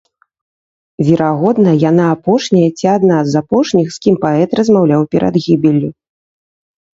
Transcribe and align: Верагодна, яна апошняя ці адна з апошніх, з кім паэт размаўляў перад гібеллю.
Верагодна, 1.09 1.71
яна 1.89 2.05
апошняя 2.13 2.69
ці 2.79 2.85
адна 2.95 3.17
з 3.35 3.37
апошніх, 3.43 3.87
з 3.99 4.01
кім 4.07 4.15
паэт 4.25 4.49
размаўляў 4.61 5.01
перад 5.13 5.33
гібеллю. 5.47 5.89